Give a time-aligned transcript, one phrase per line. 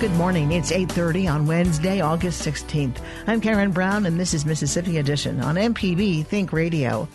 [0.00, 0.52] Good morning.
[0.52, 2.98] It's 8:30 on Wednesday, August 16th.
[3.26, 7.08] I'm Karen Brown and this is Mississippi Edition on MPB Think Radio.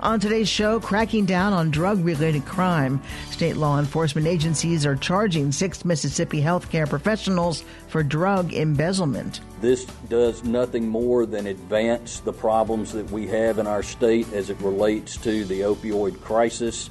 [0.00, 3.00] On today's show, cracking down on drug related crime.
[3.30, 9.40] State law enforcement agencies are charging six Mississippi healthcare professionals for drug embezzlement.
[9.62, 14.50] This does nothing more than advance the problems that we have in our state as
[14.50, 16.90] it relates to the opioid crisis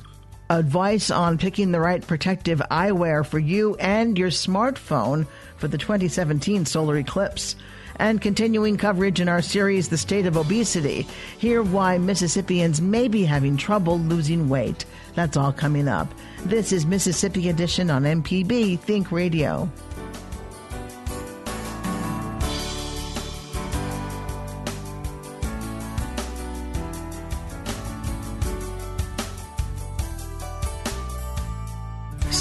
[0.49, 5.27] advice on picking the right protective eyewear for you and your smartphone
[5.57, 7.55] for the 2017 solar eclipse.
[7.97, 11.07] And continuing coverage in our series, The State of Obesity.
[11.39, 14.83] Hear why Mississippians may be having trouble losing weight.
[15.13, 16.13] That's all coming up.
[16.43, 19.71] This is Mississippi Edition on MPB Think Radio.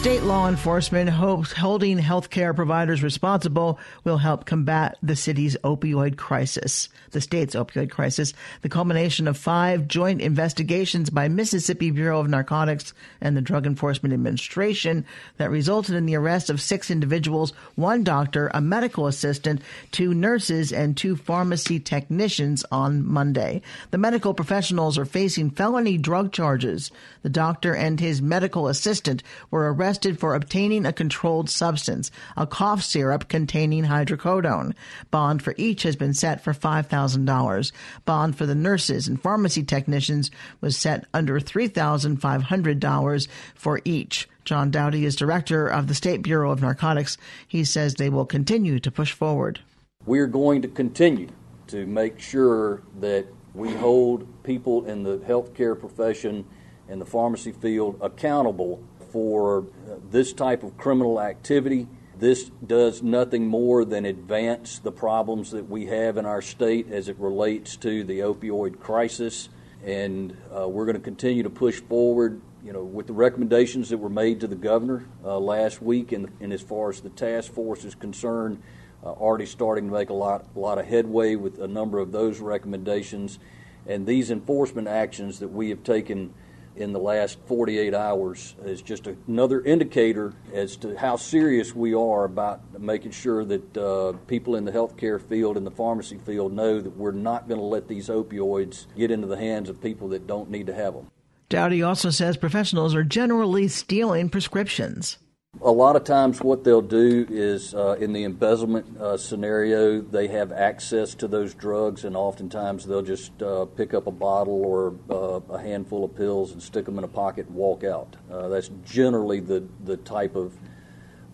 [0.05, 6.91] State law enforcement hopes holding healthcare providers responsible will help combat the city's opioid crisis,
[7.13, 12.93] the state's opioid crisis, the culmination of five joint investigations by Mississippi Bureau of Narcotics
[13.23, 15.07] and the Drug Enforcement Administration
[15.39, 20.71] that resulted in the arrest of six individuals, one doctor, a medical assistant, two nurses,
[20.71, 23.63] and two pharmacy technicians on Monday.
[23.91, 26.91] The medical professionals are facing felony drug charges.
[27.23, 32.49] The doctor and his medical assistant were arrested arrested for obtaining a controlled substance, a
[32.49, 34.75] cough syrup containing hydrocodone.
[35.13, 37.73] Bond for each has been set for $5,000.
[38.05, 44.29] Bond for the nurses and pharmacy technicians was set under $3,500 for each.
[44.45, 47.17] John Dowdy is director of the State Bureau of Narcotics.
[47.47, 49.61] He says they will continue to push forward.
[50.07, 51.29] We're going to continue
[51.69, 56.45] to make sure that we hold people in the healthcare profession
[56.89, 58.83] and the pharmacy field accountable
[59.15, 59.65] for
[60.11, 61.87] this type of criminal activity.
[62.19, 67.09] This does nothing more than advance the problems that we have in our state as
[67.09, 69.51] it relates to the opioid crisis.
[69.87, 73.99] And uh, we're going to continue to push forward, you know, with the recommendations that
[73.99, 76.11] were made to the governor uh, last week.
[76.11, 78.61] And, and, as far as the task force is concerned,
[79.05, 82.11] uh, already starting to make a lot, a lot of headway with a number of
[82.11, 83.39] those recommendations.
[83.87, 86.35] And these enforcement actions that we have taken
[86.77, 92.25] in the last 48 hours is just another indicator as to how serious we are
[92.25, 96.81] about making sure that uh, people in the healthcare field and the pharmacy field know
[96.81, 100.27] that we're not going to let these opioids get into the hands of people that
[100.27, 101.11] don't need to have them.
[101.49, 105.19] Dowdy also says professionals are generally stealing prescriptions.
[105.63, 110.27] A lot of times, what they'll do is uh, in the embezzlement uh, scenario, they
[110.29, 114.95] have access to those drugs, and oftentimes they'll just uh, pick up a bottle or
[115.09, 118.17] uh, a handful of pills and stick them in a pocket and walk out.
[118.31, 120.55] Uh, that's generally the, the type of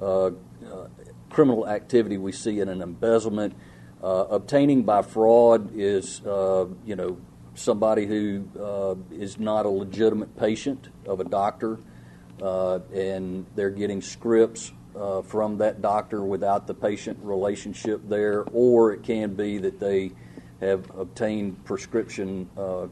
[0.00, 0.31] uh,
[1.31, 3.54] criminal activity we see in an embezzlement.
[4.02, 6.20] obtaining by fraud is,
[6.84, 7.19] you know,
[7.54, 8.44] somebody who
[9.10, 11.78] is not a legitimate patient of a doctor
[12.40, 19.02] and they're getting scripts uh, from that doctor without the patient relationship there, or it
[19.02, 20.12] can be that they
[20.60, 22.86] have obtained prescription uh, uh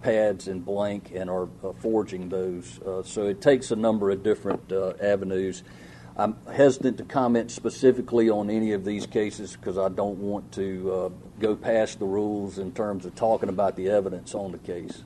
[0.00, 2.80] pads in blank and are uh, forging those.
[2.80, 5.62] Uh, so it takes a number of different avenues.
[6.16, 11.12] I'm hesitant to comment specifically on any of these cases because I don't want to
[11.38, 15.04] go past the rules in terms of talking about the evidence on the case.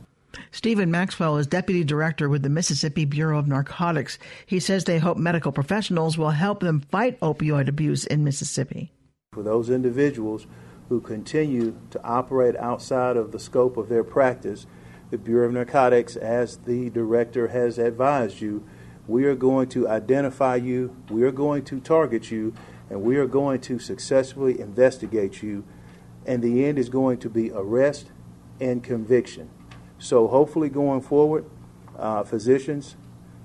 [0.51, 4.19] Stephen Maxwell is deputy director with the Mississippi Bureau of Narcotics.
[4.47, 8.93] He says they hope medical professionals will help them fight opioid abuse in Mississippi.
[9.33, 10.47] For those individuals
[10.89, 14.67] who continue to operate outside of the scope of their practice,
[15.11, 18.67] the Bureau of Narcotics, as the director has advised you,
[19.07, 22.55] we are going to identify you, we are going to target you,
[22.91, 25.65] and we are going to successfully investigate you.
[26.25, 28.11] And the end is going to be arrest
[28.61, 29.51] and conviction.
[29.99, 31.45] So hopefully going forward,
[31.99, 32.97] uh, physicians,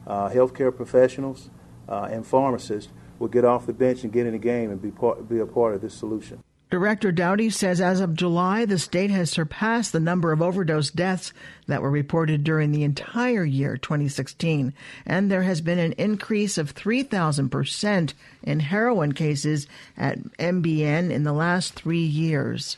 [0.05, 1.49] uh, healthcare professionals,
[1.87, 4.91] uh, and pharmacists will get off the bench and get in the game and be
[4.91, 6.43] part, be a part of this solution.
[6.71, 11.33] Director Dowdy says as of July, the state has surpassed the number of overdose deaths
[11.67, 14.73] that were reported during the entire year 2016,
[15.05, 18.13] and there has been an increase of 3,000%
[18.43, 22.77] in heroin cases at MBN in the last three years.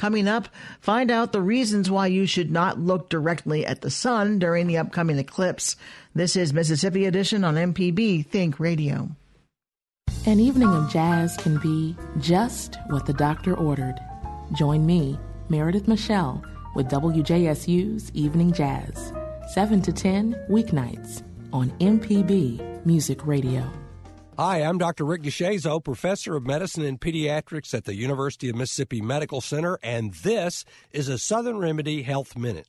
[0.00, 0.48] Coming up,
[0.80, 4.78] find out the reasons why you should not look directly at the sun during the
[4.78, 5.76] upcoming eclipse.
[6.14, 9.10] This is Mississippi Edition on MPB Think Radio.
[10.24, 13.96] An evening of jazz can be just what the doctor ordered.
[14.56, 15.18] Join me,
[15.50, 16.42] Meredith Michelle,
[16.74, 19.12] with WJSU's Evening Jazz,
[19.52, 23.70] 7 to 10 weeknights on MPB Music Radio.
[24.40, 25.04] Hi, I'm Dr.
[25.04, 30.14] Rick DeShazo, professor of medicine and pediatrics at the University of Mississippi Medical Center, and
[30.14, 32.66] this is a Southern Remedy Health Minute.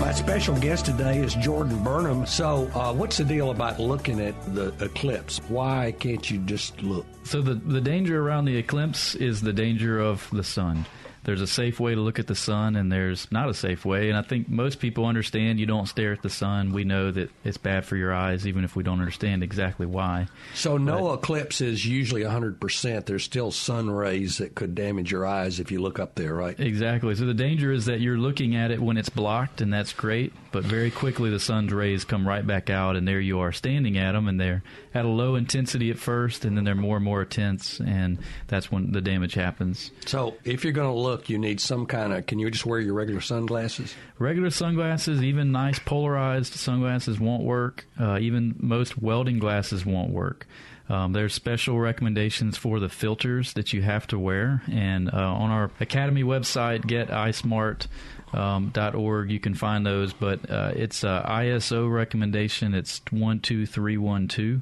[0.00, 2.24] My special guest today is Jordan Burnham.
[2.24, 5.42] So, uh, what's the deal about looking at the eclipse?
[5.48, 7.04] Why can't you just look?
[7.24, 10.86] So, the, the danger around the eclipse is the danger of the sun
[11.24, 14.08] there's a safe way to look at the sun and there's not a safe way.
[14.10, 16.72] And I think most people understand you don't stare at the sun.
[16.72, 20.28] We know that it's bad for your eyes, even if we don't understand exactly why.
[20.54, 23.06] So, no but, eclipse is usually 100%.
[23.06, 26.58] There's still sun rays that could damage your eyes if you look up there, right?
[26.58, 27.14] Exactly.
[27.14, 30.32] So, the danger is that you're looking at it when it's blocked, and that's great.
[30.52, 33.98] But very quickly, the sun's rays come right back out, and there you are standing
[33.98, 34.62] at them, and they're
[34.94, 38.70] at a low intensity at first, and then they're more and more intense, and that's
[38.70, 39.90] when the damage happens.
[40.06, 42.26] So, if you're going to look, look, you need some kind of.
[42.26, 43.94] Can you just wear your regular sunglasses?
[44.18, 47.86] Regular sunglasses, even nice polarized sunglasses won't work.
[47.98, 50.48] Uh, even most welding glasses won't work.
[50.88, 55.50] Um, there's special recommendations for the filters that you have to wear, and uh, on
[55.50, 57.86] our Academy website, geteyesmart.org,
[58.34, 60.12] um, you can find those.
[60.12, 62.74] But uh, it's ISO recommendation.
[62.74, 64.60] It's one two three one two.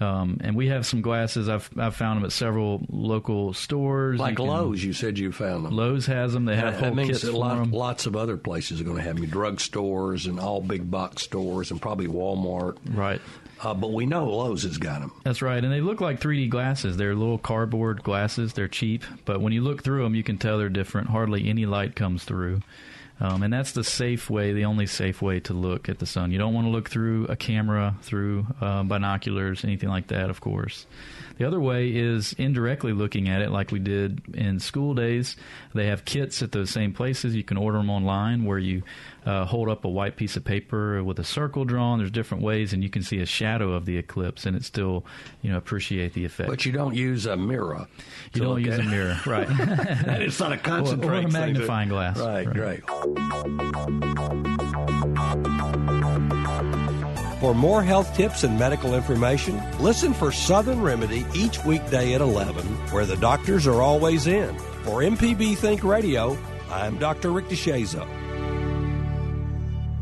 [0.00, 1.48] Um, and we have some glasses.
[1.48, 4.18] I've I've found them at several local stores.
[4.18, 5.76] Like you Lowe's, you said you found them.
[5.76, 6.46] Lowe's has them.
[6.46, 7.70] They have that, whole that kits lot, them.
[7.70, 9.26] Lots of other places are going to have them.
[9.26, 12.76] Drug stores and all big box stores and probably Walmart.
[12.92, 13.20] Right.
[13.60, 15.12] Uh, but we know Lowe's has got them.
[15.22, 16.96] That's right, and they look like 3D glasses.
[16.96, 18.52] They're little cardboard glasses.
[18.52, 21.08] They're cheap, but when you look through them, you can tell they're different.
[21.08, 22.60] Hardly any light comes through.
[23.20, 26.32] Um, and that's the safe way, the only safe way to look at the sun.
[26.32, 30.40] You don't want to look through a camera, through uh, binoculars, anything like that, of
[30.40, 30.86] course.
[31.38, 35.36] The other way is indirectly looking at it, like we did in school days.
[35.74, 37.34] They have kits at those same places.
[37.34, 38.82] You can order them online where you
[39.26, 41.98] uh, hold up a white piece of paper with a circle drawn.
[41.98, 45.04] There's different ways, and you can see a shadow of the eclipse, and it still,
[45.42, 46.48] you know, appreciate the effect.
[46.48, 47.86] But you don't use a mirror.
[48.32, 49.48] You don't use a mirror, right?
[50.20, 52.18] it's not a concentrating or, or a magnifying glass.
[52.18, 52.82] Right, right.
[57.44, 62.64] For more health tips and medical information, listen for Southern Remedy each weekday at 11,
[62.90, 64.58] where the doctors are always in.
[64.84, 66.38] For MPB Think Radio,
[66.70, 67.32] I'm Dr.
[67.32, 68.08] Rick DeShazo.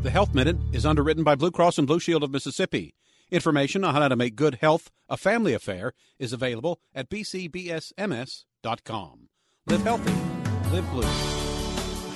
[0.03, 2.95] The Health Minute is underwritten by Blue Cross and Blue Shield of Mississippi.
[3.29, 8.39] Information on how to make good health a family affair is available at bcbsms.com.
[9.67, 10.13] Live healthy,
[10.71, 11.09] live blue.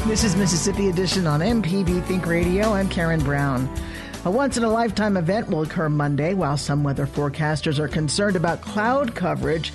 [0.08, 2.72] This is Mississippi Edition on MPB Think Radio.
[2.72, 3.68] I'm Karen Brown.
[4.25, 8.36] A once in a lifetime event will occur Monday while some weather forecasters are concerned
[8.36, 9.72] about cloud coverage.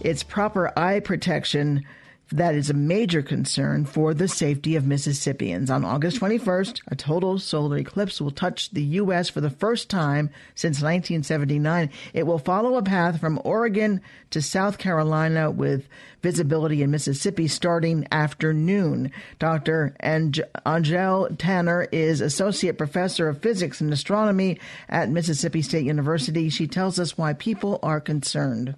[0.00, 1.84] It's proper eye protection
[2.32, 5.70] that is a major concern for the safety of Mississippians.
[5.70, 9.28] On August 21st, a total solar eclipse will touch the U.S.
[9.28, 11.88] for the first time since 1979.
[12.14, 14.00] It will follow a path from Oregon
[14.30, 15.86] to South Carolina with
[16.22, 19.12] visibility in Mississippi starting afternoon.
[19.38, 19.94] Dr.
[20.00, 24.58] Angelle Tanner is Associate Professor of Physics and Astronomy
[24.88, 26.48] at Mississippi State University.
[26.48, 28.74] She tells us why people are concerned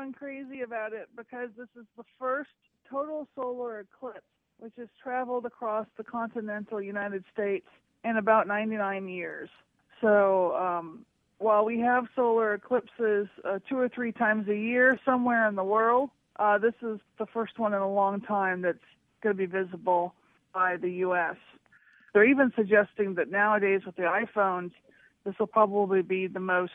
[0.00, 2.48] going crazy about it because this is the first
[2.88, 4.24] total solar eclipse
[4.58, 7.66] which has traveled across the continental United States
[8.04, 9.48] in about 99 years.
[10.00, 11.04] So um,
[11.38, 15.64] while we have solar eclipses uh, two or three times a year somewhere in the
[15.64, 18.78] world, uh, this is the first one in a long time that's
[19.22, 20.14] going to be visible
[20.54, 21.36] by the U.S.
[22.12, 24.72] They're even suggesting that nowadays with the iPhones,
[25.24, 26.72] this will probably be the most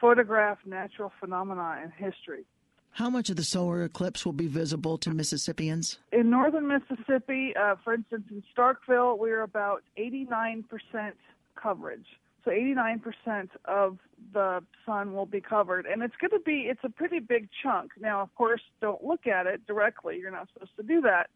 [0.00, 2.44] photograph natural phenomena in history.
[2.92, 5.98] How much of the solar eclipse will be visible to Mississippians?
[6.12, 10.64] In northern Mississippi, uh, for instance, in Starkville, we're about 89%
[11.54, 12.06] coverage.
[12.44, 13.98] So 89% of
[14.32, 15.86] the sun will be covered.
[15.86, 17.92] And it's going to be, it's a pretty big chunk.
[18.00, 20.18] Now, of course, don't look at it directly.
[20.18, 21.30] You're not supposed to do that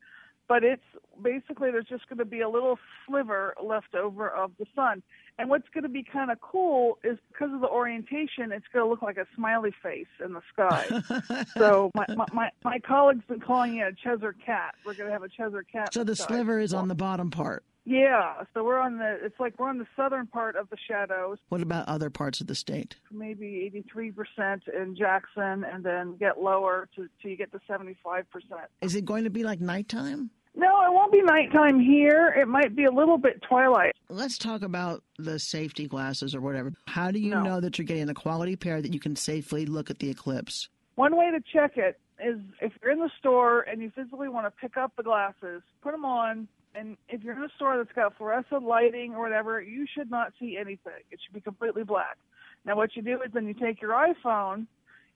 [0.53, 0.83] but it's
[1.23, 5.03] basically there's just going to be a little sliver left over of the sun.
[5.39, 8.85] And what's going to be kind of cool is because of the orientation, it's going
[8.85, 11.45] to look like a smiley face in the sky.
[11.57, 14.75] so my, my, my my colleague's been calling it a Cheshire cat.
[14.85, 15.95] We're going to have a Cheshire cat.
[15.95, 16.27] So the sky.
[16.27, 17.65] sliver is on the bottom part.
[17.87, 19.19] Yeah, so we're on the.
[19.23, 21.39] It's like we're on the southern part of the shadows.
[21.49, 22.97] What about other parts of the state?
[23.11, 28.31] Maybe eighty-three percent in Jackson, and then get lower to till you get to seventy-five
[28.31, 28.71] percent.
[28.83, 30.31] Is it going to be like nighttime?
[30.55, 32.35] No, it won't be nighttime here.
[32.39, 33.93] It might be a little bit twilight.
[34.11, 36.75] Let's talk about the safety glasses or whatever.
[36.87, 37.43] How do you no.
[37.43, 40.69] know that you're getting the quality pair that you can safely look at the eclipse?
[40.97, 44.47] One way to check it is if you're in the store and you physically want
[44.47, 47.93] to pick up the glasses, put them on, And if you're in a store that's
[47.95, 51.03] got fluorescent lighting or whatever, you should not see anything.
[51.11, 52.19] It should be completely black.
[52.65, 54.67] Now, what you do is then you take your iPhone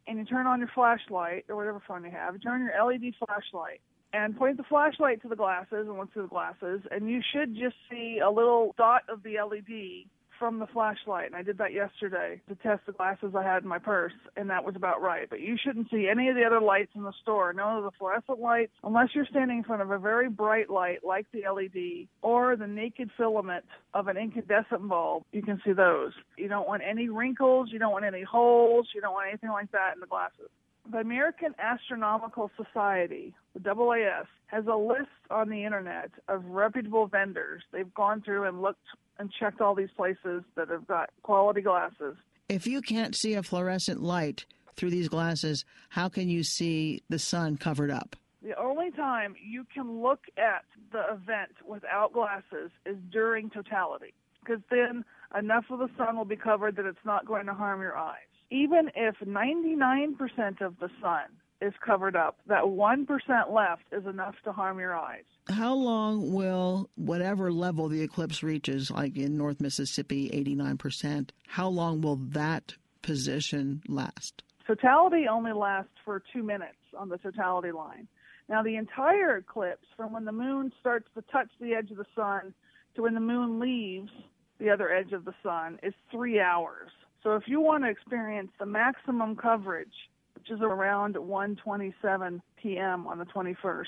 [0.06, 2.34] and you turn on your flashlight or whatever phone you have.
[2.34, 3.80] You turn your LED flashlight
[4.12, 7.54] and point the flashlight to the glasses and look through the glasses, and you should
[7.54, 10.06] just see a little dot of the LED
[10.38, 11.26] from the flashlight.
[11.26, 14.50] And I did that yesterday to test the glasses I had in my purse, and
[14.50, 15.28] that was about right.
[15.28, 17.90] But you shouldn't see any of the other lights in the store, none of the
[17.98, 22.08] fluorescent lights, unless you're standing in front of a very bright light like the LED
[22.22, 25.24] or the naked filament of an incandescent bulb.
[25.32, 26.12] You can see those.
[26.36, 29.70] You don't want any wrinkles, you don't want any holes, you don't want anything like
[29.72, 30.50] that in the glasses.
[30.90, 37.62] The American Astronomical Society, the AAS, has a list on the internet of reputable vendors.
[37.72, 38.86] They've gone through and looked
[39.18, 42.16] and checked all these places that have got quality glasses.
[42.48, 44.44] If you can't see a fluorescent light
[44.76, 48.14] through these glasses, how can you see the sun covered up?
[48.42, 54.62] The only time you can look at the event without glasses is during totality, because
[54.70, 55.04] then
[55.36, 58.20] enough of the sun will be covered that it's not going to harm your eyes.
[58.50, 61.26] Even if 99% of the sun
[61.60, 62.38] is covered up.
[62.46, 63.06] That 1%
[63.52, 65.24] left is enough to harm your eyes.
[65.48, 72.00] How long will whatever level the eclipse reaches, like in North Mississippi, 89%, how long
[72.00, 74.42] will that position last?
[74.66, 78.08] Totality only lasts for two minutes on the totality line.
[78.48, 82.06] Now, the entire eclipse, from when the moon starts to touch the edge of the
[82.14, 82.54] sun
[82.94, 84.10] to when the moon leaves
[84.58, 86.90] the other edge of the sun, is three hours.
[87.26, 89.88] So, if you want to experience the maximum coverage
[90.34, 93.06] which is around 1:27 p.m.
[93.08, 93.84] on the 21st,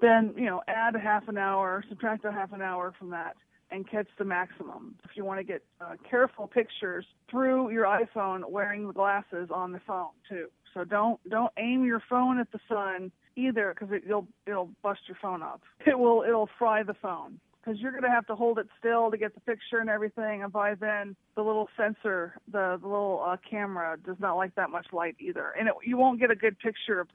[0.00, 3.36] then you know add a half an hour, subtract a half an hour from that,
[3.70, 4.94] and catch the maximum.
[5.04, 9.72] If you want to get uh, careful pictures through your iPhone, wearing the glasses on
[9.72, 10.46] the phone too.
[10.72, 15.00] So don't don't aim your phone at the sun either, because it, you'll it'll bust
[15.06, 15.60] your phone up.
[15.84, 19.10] It will it'll fry the phone because you're going to have to hold it still
[19.10, 20.42] to get the picture and everything.
[20.42, 24.70] And by then, the little sensor, the, the little uh, camera, does not like that
[24.70, 27.06] much light either, and it, you won't get a good picture.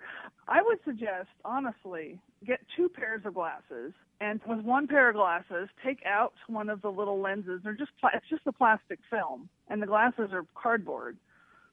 [0.48, 5.70] I would suggest, honestly, get two pairs of glasses, and with one pair of glasses,
[5.86, 7.62] take out one of the little lenses.
[7.64, 11.18] They're just pla- it's just a plastic film, and the glasses are cardboard.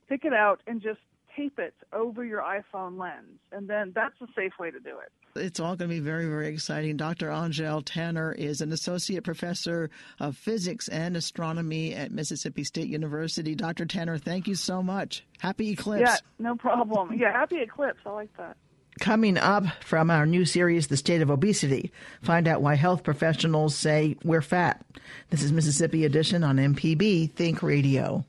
[0.08, 1.00] Take it out and just
[1.36, 5.12] tape it over your iPhone lens, and then that's a safe way to do it.
[5.38, 6.96] It's all going to be very, very exciting.
[6.96, 7.30] Dr.
[7.30, 13.54] Angelle Tanner is an associate professor of physics and astronomy at Mississippi State University.
[13.54, 13.84] Dr.
[13.84, 15.24] Tanner, thank you so much.
[15.38, 16.02] Happy eclipse.
[16.08, 17.12] Yeah, no problem.
[17.18, 18.00] Yeah, happy eclipse.
[18.06, 18.56] I like that.
[18.98, 23.74] Coming up from our new series, The State of Obesity, find out why health professionals
[23.74, 24.82] say we're fat.
[25.28, 28.24] This is Mississippi Edition on MPB Think Radio.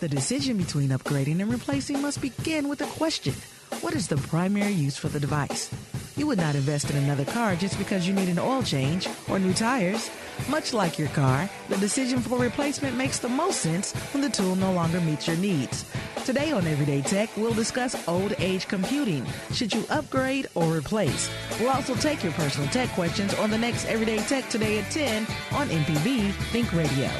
[0.00, 3.34] The decision between upgrading and replacing must begin with a question
[3.82, 5.70] what is the primary use for the device?
[6.16, 9.38] You would not invest in another car just because you need an oil change or
[9.38, 10.10] new tires.
[10.48, 14.56] Much like your car, the decision for replacement makes the most sense when the tool
[14.56, 15.84] no longer meets your needs.
[16.24, 19.24] Today on Everyday Tech, we'll discuss old age computing.
[19.52, 21.30] Should you upgrade or replace?
[21.60, 25.26] We'll also take your personal tech questions on the next Everyday Tech today at 10
[25.52, 27.10] on MPB Think Radio.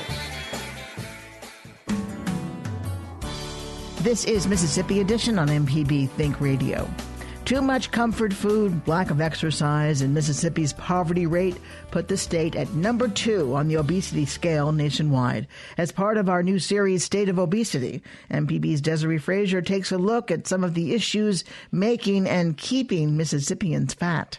[4.00, 6.88] This is Mississippi Edition on MPB Think Radio.
[7.45, 11.59] Too much comfort food, lack of exercise, and Mississippi's poverty rate
[11.90, 15.47] put the state at number two on the obesity scale nationwide.
[15.76, 20.30] As part of our new series, State of Obesity, MPB's Desiree Frazier takes a look
[20.30, 24.38] at some of the issues making and keeping Mississippians fat.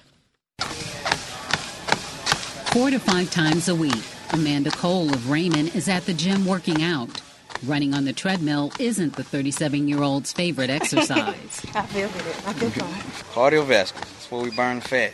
[2.71, 4.03] Four to five times a week,
[4.33, 7.21] Amanda Cole of Raymond is at the gym working out.
[7.63, 11.61] Running on the treadmill isn't the 37 year old's favorite exercise.
[11.75, 12.21] I feel good.
[12.47, 13.51] I feel fine.
[13.51, 13.99] Cardiovascular.
[13.99, 15.11] That's where we burn fat.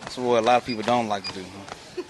[0.00, 1.44] That's what a lot of people don't like to do.
[1.44, 2.02] Huh?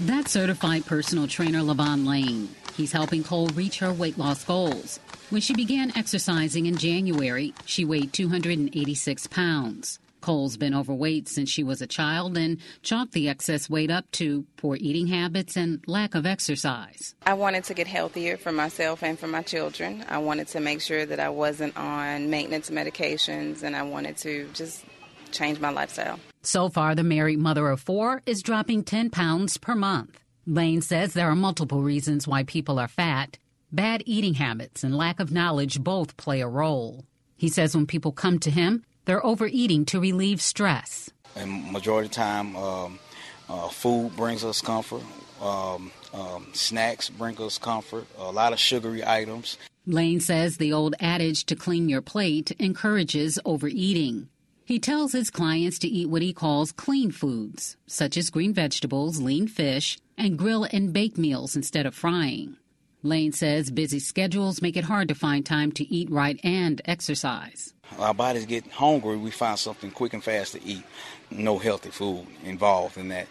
[0.00, 2.48] That's certified personal trainer Levon Lane.
[2.76, 4.98] He's helping Cole reach her weight loss goals.
[5.28, 10.00] When she began exercising in January, she weighed 286 pounds.
[10.20, 14.44] Cole's been overweight since she was a child and chalked the excess weight up to
[14.56, 17.14] poor eating habits and lack of exercise.
[17.24, 20.04] I wanted to get healthier for myself and for my children.
[20.08, 24.48] I wanted to make sure that I wasn't on maintenance medications and I wanted to
[24.52, 24.84] just
[25.32, 26.18] change my lifestyle.
[26.42, 30.20] So far, the married mother of four is dropping 10 pounds per month.
[30.46, 33.38] Lane says there are multiple reasons why people are fat.
[33.70, 37.04] Bad eating habits and lack of knowledge both play a role.
[37.36, 41.10] He says when people come to him, they're overeating to relieve stress.
[41.34, 43.00] And majority of the time, um,
[43.48, 45.02] uh, food brings us comfort.
[45.42, 48.06] Um, um, snacks bring us comfort.
[48.18, 49.58] A lot of sugary items.
[49.84, 54.28] Lane says the old adage to clean your plate encourages overeating.
[54.64, 59.20] He tells his clients to eat what he calls clean foods, such as green vegetables,
[59.20, 62.58] lean fish, and grill and bake meals instead of frying.
[63.02, 67.72] Lane says busy schedules make it hard to find time to eat right and exercise.
[67.98, 70.84] Our bodies get hungry, we find something quick and fast to eat.
[71.30, 73.26] No healthy food involved in that.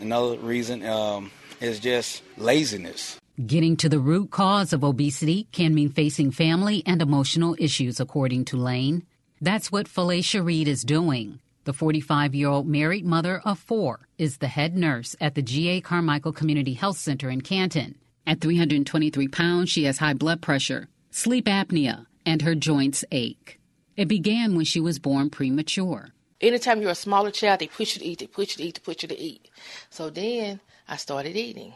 [0.00, 3.18] Another reason um, is just laziness.
[3.44, 8.44] Getting to the root cause of obesity can mean facing family and emotional issues, according
[8.46, 9.04] to Lane.
[9.40, 11.40] That's what Felicia Reed is doing.
[11.64, 15.80] The 45 year old married mother of four is the head nurse at the G.A.
[15.80, 17.96] Carmichael Community Health Center in Canton.
[18.26, 23.60] At 323 pounds, she has high blood pressure, sleep apnea, and her joints ache.
[23.96, 26.08] It began when she was born premature.
[26.40, 28.74] Anytime you're a smaller child, they push you to eat, they push you to eat,
[28.76, 29.50] they push you to eat.
[29.90, 31.74] So then I started eating.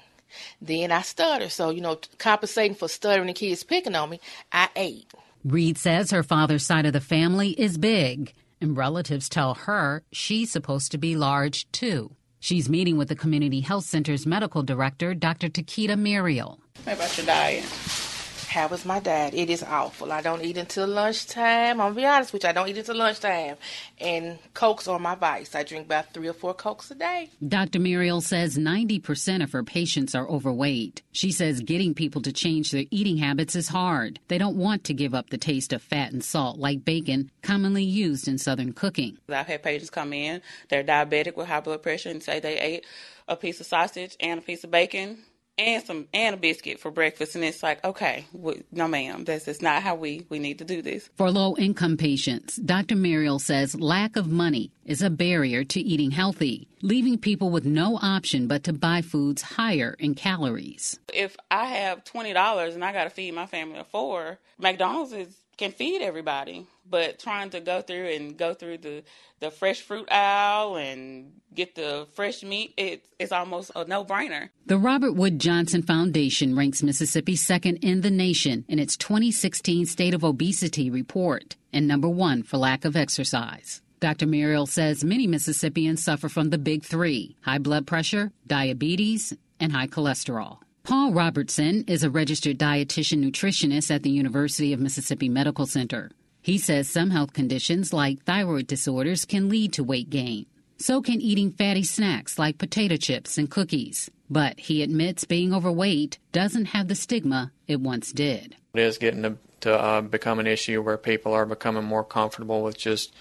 [0.60, 1.52] Then I stuttered.
[1.52, 5.12] So, you know, compensating for stuttering and kids picking on me, I ate.
[5.44, 10.50] Reed says her father's side of the family is big, and relatives tell her she's
[10.50, 12.10] supposed to be large too.
[12.40, 15.48] She's meeting with the Community Health Center's medical director, Dr.
[15.48, 16.60] Takita Muriel.
[16.84, 18.07] What about your diet?
[18.48, 19.34] How was my diet?
[19.34, 20.10] It is awful.
[20.10, 21.82] I don't eat until lunchtime.
[21.82, 22.48] I'm gonna be honest with you.
[22.48, 23.56] I don't eat until lunchtime.
[23.98, 25.54] And Cokes are my vice.
[25.54, 27.28] I drink about three or four Cokes a day.
[27.46, 27.78] Dr.
[27.78, 31.02] Muriel says 90% of her patients are overweight.
[31.12, 34.18] She says getting people to change their eating habits is hard.
[34.28, 37.84] They don't want to give up the taste of fat and salt like bacon, commonly
[37.84, 39.18] used in Southern cooking.
[39.28, 40.40] I've had patients come in,
[40.70, 42.86] they're diabetic with high blood pressure, and say they ate
[43.28, 45.18] a piece of sausage and a piece of bacon
[45.58, 47.34] and some and a biscuit for breakfast.
[47.34, 50.64] And it's like okay we, no ma'am this is not how we we need to
[50.64, 51.10] do this.
[51.16, 56.10] For low income patients dr muriel says lack of money is a barrier to eating
[56.10, 60.98] healthy leaving people with no option but to buy foods higher in calories.
[61.12, 65.34] If i have $20 and i got to feed my family of four mcdonald's is
[65.58, 69.02] can feed everybody but trying to go through and go through the
[69.40, 74.78] the fresh fruit aisle and get the fresh meat it, it's almost a no-brainer the
[74.78, 80.24] robert wood johnson foundation ranks mississippi second in the nation in its 2016 state of
[80.24, 84.28] obesity report and number one for lack of exercise Dr.
[84.28, 89.88] Muriel says many Mississippians suffer from the big three high blood pressure, diabetes, and high
[89.88, 90.58] cholesterol.
[90.88, 96.10] Paul Robertson is a registered dietitian nutritionist at the University of Mississippi Medical Center.
[96.40, 100.46] He says some health conditions like thyroid disorders can lead to weight gain.
[100.78, 104.10] So can eating fatty snacks like potato chips and cookies.
[104.30, 108.56] But he admits being overweight doesn't have the stigma it once did.
[108.72, 112.62] It is getting to, to uh, become an issue where people are becoming more comfortable
[112.62, 113.12] with just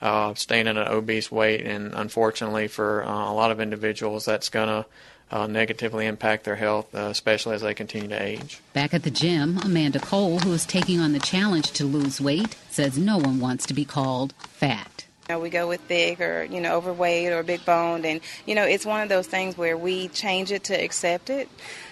[0.00, 4.50] uh, staying at an obese weight, and unfortunately, for uh, a lot of individuals, that's
[4.50, 4.86] going to
[5.30, 8.60] uh, negatively impact their health, uh, especially as they continue to age.
[8.72, 12.56] Back at the gym, Amanda Cole, who is taking on the challenge to lose weight,
[12.70, 15.04] says no one wants to be called fat.
[15.28, 18.06] You know, we go with thick or, you know, overweight or big boned.
[18.06, 21.48] And, you know, it's one of those things where we change it to accept it.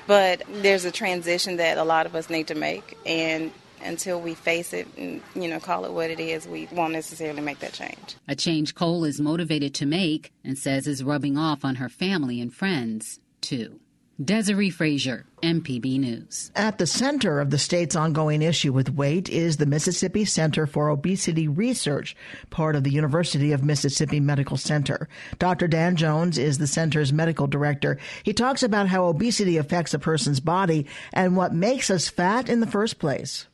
[0.07, 2.97] But there's a transition that a lot of us need to make.
[3.05, 3.51] And
[3.83, 7.43] until we face it and, you know, call it what it is, we won't necessarily
[7.43, 8.15] make that change.
[8.29, 12.41] A change Cole is motivated to make and says is rubbing off on her family
[12.41, 13.79] and friends, too.
[14.23, 16.53] Desiree Frazier, MPB News.
[16.55, 20.89] At the center of the state's ongoing issue with weight is the Mississippi Center for
[20.89, 22.15] Obesity Research,
[22.49, 25.09] part of the University of Mississippi Medical Center.
[25.41, 25.67] Dr.
[25.67, 27.99] Dan Jones is the center's medical director.
[28.23, 32.61] He talks about how obesity affects a person's body and what makes us fat in
[32.61, 33.49] the first place.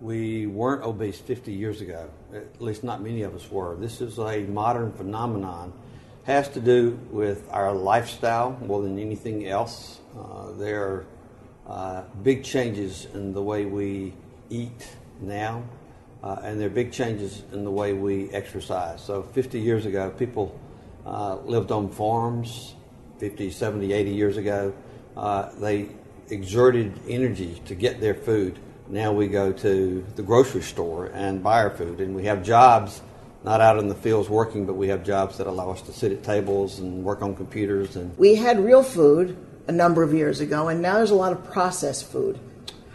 [0.00, 2.08] We weren't obese 50 years ago.
[2.32, 3.76] At least not many of us were.
[3.76, 5.74] This is a modern phenomenon.
[6.28, 9.98] Has to do with our lifestyle more than anything else.
[10.14, 11.06] Uh, there are
[11.66, 14.12] uh, big changes in the way we
[14.50, 14.88] eat
[15.22, 15.62] now,
[16.22, 19.02] uh, and there are big changes in the way we exercise.
[19.02, 20.54] So, 50 years ago, people
[21.06, 22.74] uh, lived on farms.
[23.16, 24.74] 50, 70, 80 years ago,
[25.58, 25.88] they
[26.28, 28.58] exerted energy to get their food.
[28.88, 33.00] Now we go to the grocery store and buy our food, and we have jobs
[33.44, 36.12] not out in the fields working, but we have jobs that allow us to sit
[36.12, 37.96] at tables and work on computers.
[37.96, 39.36] And we had real food
[39.68, 42.38] a number of years ago, and now there's a lot of processed food.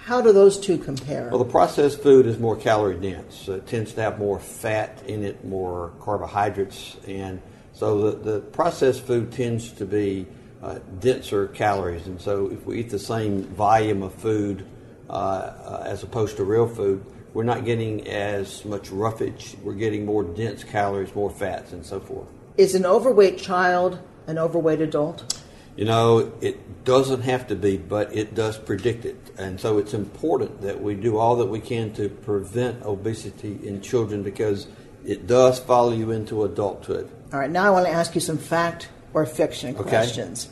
[0.06, 1.30] How do those two compare?
[1.30, 3.36] Well, the processed food is more calorie dense.
[3.36, 7.42] So it tends to have more fat in it, more carbohydrates, and
[7.74, 10.28] so the, the processed food tends to be
[10.62, 12.06] uh, denser calories.
[12.08, 14.66] And so if we eat the same volume of food
[15.10, 19.56] uh, uh, as opposed to real food, we're not getting as much roughage.
[19.64, 22.28] We're getting more dense calories, more fats, and so forth.
[22.58, 25.42] Is an overweight child an overweight adult?
[25.76, 29.18] You know, it doesn't have to be, but it does predict it.
[29.38, 33.82] And so it's important that we do all that we can to prevent obesity in
[33.82, 34.68] children because
[35.04, 37.10] it does follow you into adulthood.
[37.34, 39.90] All right, now I want to ask you some fact or fiction Okay.
[39.90, 40.50] questions.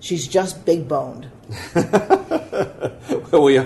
[0.00, 1.28] She's just big boned.
[1.74, 3.60] well, we,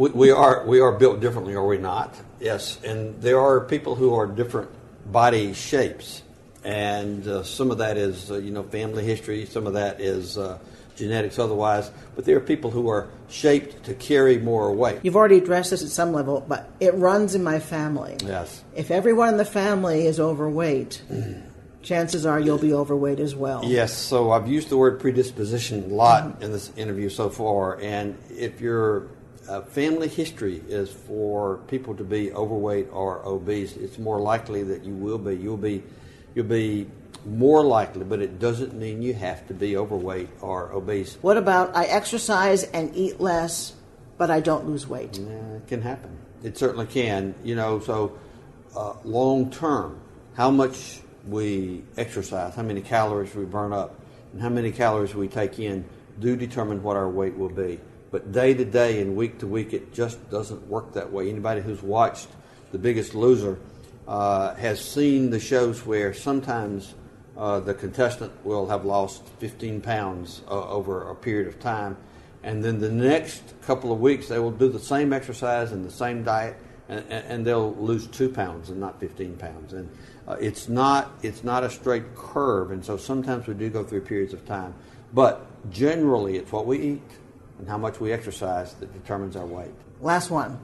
[0.00, 2.14] we we are we are built differently, are we not?
[2.40, 4.70] Yes, and there are people who are different
[5.12, 6.22] body shapes,
[6.64, 10.38] and uh, some of that is uh, you know family history, some of that is
[10.38, 10.58] uh,
[10.96, 11.90] genetics, otherwise.
[12.16, 15.00] But there are people who are shaped to carry more weight.
[15.02, 18.16] You've already addressed this at some level, but it runs in my family.
[18.24, 18.64] Yes.
[18.74, 21.02] If everyone in the family is overweight,
[21.82, 23.62] chances are you'll be overweight as well.
[23.66, 28.16] Yes, so I've used the word predisposition a lot in this interview so far, and
[28.30, 29.08] if your
[29.50, 34.84] uh, family history is for people to be overweight or obese, it's more likely that
[34.84, 35.34] you will be.
[35.34, 35.82] You'll be,
[36.36, 36.86] you'll be
[37.26, 41.18] more likely, but it doesn't mean you have to be overweight or obese.
[41.20, 43.74] What about I exercise and eat less,
[44.18, 45.18] but I don't lose weight?
[45.18, 46.16] Yeah, it can happen.
[46.44, 47.34] It certainly can.
[47.42, 48.16] You know, so
[48.76, 50.00] uh, long term,
[50.34, 53.98] how much we exercise, how many calories we burn up,
[54.32, 55.84] and how many calories we take in
[56.20, 57.80] do determine what our weight will be.
[58.10, 61.30] But day to day and week to week, it just doesn't work that way.
[61.30, 62.28] Anybody who's watched
[62.72, 63.58] The Biggest Loser
[64.08, 66.94] uh, has seen the shows where sometimes
[67.36, 71.96] uh, the contestant will have lost 15 pounds uh, over a period of time,
[72.42, 75.90] and then the next couple of weeks they will do the same exercise and the
[75.90, 76.56] same diet,
[76.88, 79.72] and, and they'll lose two pounds and not 15 pounds.
[79.72, 79.88] And
[80.26, 84.00] uh, it's not it's not a straight curve, and so sometimes we do go through
[84.00, 84.74] periods of time,
[85.14, 87.19] but generally it's what we eat
[87.60, 89.70] and how much we exercise that determines our weight.
[90.00, 90.58] Last one.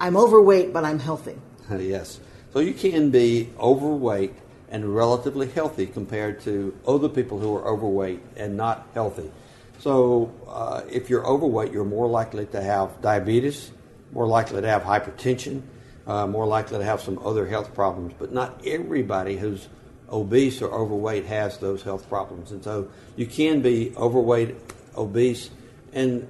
[0.00, 1.36] I'm overweight, but I'm healthy.
[1.70, 2.18] yes.
[2.52, 4.34] So you can be overweight
[4.68, 9.30] and relatively healthy compared to other people who are overweight and not healthy.
[9.78, 13.70] So uh, if you're overweight, you're more likely to have diabetes,
[14.12, 15.62] more likely to have hypertension,
[16.08, 18.14] uh, more likely to have some other health problems.
[18.18, 19.68] But not everybody who's
[20.10, 22.50] obese or overweight has those health problems.
[22.50, 24.56] And so you can be overweight,
[24.96, 25.50] obese,
[25.94, 26.28] and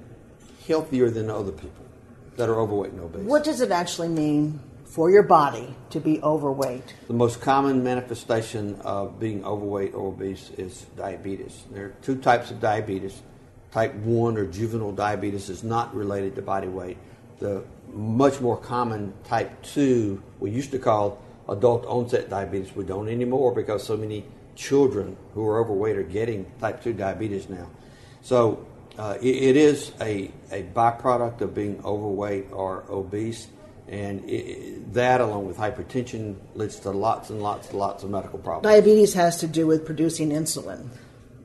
[0.67, 1.85] healthier than other people
[2.37, 3.23] that are overweight and obese.
[3.23, 6.93] What does it actually mean for your body to be overweight?
[7.07, 11.63] The most common manifestation of being overweight or obese is diabetes.
[11.71, 13.21] There are two types of diabetes.
[13.71, 16.97] Type 1 or juvenile diabetes is not related to body weight.
[17.39, 22.75] The much more common type 2, we used to call adult onset diabetes.
[22.75, 24.25] We don't anymore because so many
[24.55, 27.67] children who are overweight are getting type 2 diabetes now.
[28.21, 28.65] So
[28.97, 33.47] uh, it, it is a, a byproduct of being overweight or obese.
[33.87, 38.39] And it, that, along with hypertension, leads to lots and lots and lots of medical
[38.39, 38.63] problems.
[38.63, 40.87] Diabetes has to do with producing insulin.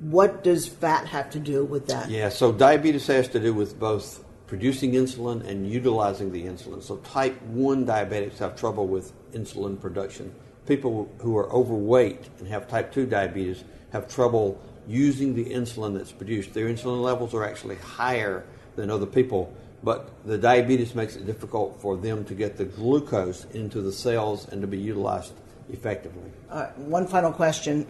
[0.00, 2.08] What does fat have to do with that?
[2.08, 6.82] Yeah, so diabetes has to do with both producing insulin and utilizing the insulin.
[6.82, 10.34] So type 1 diabetics have trouble with insulin production.
[10.66, 16.10] People who are overweight and have type 2 diabetes have trouble using the insulin that's
[16.10, 16.52] produced.
[16.52, 21.80] Their insulin levels are actually higher than other people, but the diabetes makes it difficult
[21.80, 25.32] for them to get the glucose into the cells and to be utilized
[25.70, 26.30] effectively.
[26.50, 27.86] Uh, one final question.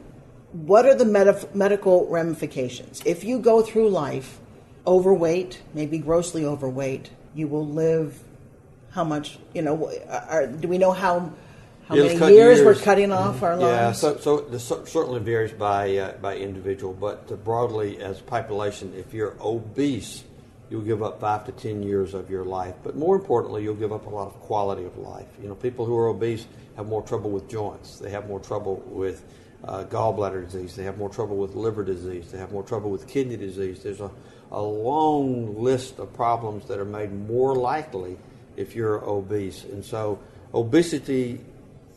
[0.52, 3.02] What are the medi- medical ramifications?
[3.06, 4.38] If you go through life
[4.86, 8.18] overweight, maybe grossly overweight, you will live
[8.90, 11.32] how much, you know, are, do we know how,
[11.90, 13.98] how It'll many cut years, we're cutting off our Yeah, lives?
[13.98, 19.12] so, so this certainly varies by uh, by individual, but uh, broadly as population, if
[19.12, 20.22] you're obese,
[20.70, 22.76] you'll give up five to ten years of your life.
[22.84, 25.26] But more importantly, you'll give up a lot of quality of life.
[25.42, 27.98] You know, people who are obese have more trouble with joints.
[27.98, 29.24] They have more trouble with
[29.64, 30.76] uh, gallbladder disease.
[30.76, 32.30] They have more trouble with liver disease.
[32.30, 33.82] They have more trouble with kidney disease.
[33.82, 34.12] There's a,
[34.52, 38.16] a long list of problems that are made more likely
[38.56, 39.64] if you're obese.
[39.64, 40.20] And so
[40.54, 41.40] obesity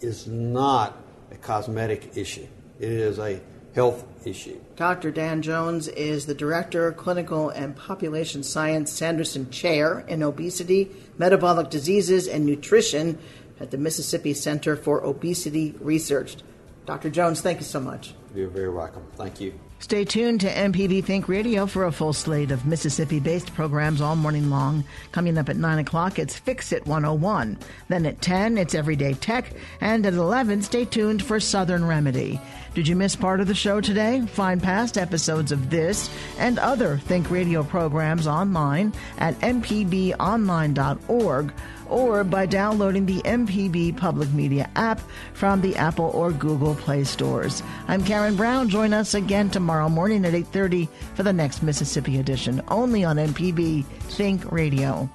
[0.04, 0.98] is not
[1.32, 2.48] a cosmetic issue.
[2.80, 3.40] It is a
[3.74, 4.60] health issue.
[4.76, 5.12] Dr.
[5.12, 12.28] Dan Jones is the Director, Clinical and Population Science Sanderson Chair in Obesity, Metabolic Diseases,
[12.28, 13.18] and Nutrition
[13.60, 16.38] at the Mississippi Center for Obesity Research.
[16.86, 17.10] Dr.
[17.10, 18.14] Jones, thank you so much.
[18.36, 19.06] You're very welcome.
[19.16, 19.60] Thank you.
[19.84, 24.16] Stay tuned to MPB Think Radio for a full slate of Mississippi based programs all
[24.16, 24.86] morning long.
[25.12, 27.58] Coming up at 9 o'clock, it's Fix It 101.
[27.90, 29.52] Then at 10, it's Everyday Tech.
[29.82, 32.40] And at 11, stay tuned for Southern Remedy.
[32.74, 34.22] Did you miss part of the show today?
[34.22, 41.54] Find past episodes of this and other Think Radio programs online at mpbonline.org
[41.94, 45.00] or by downloading the MPB Public Media app
[45.34, 47.62] from the Apple or Google Play stores.
[47.88, 48.68] I'm Karen Brown.
[48.68, 53.86] Join us again tomorrow morning at 8:30 for the next Mississippi edition only on MPB
[54.10, 55.08] Think Radio.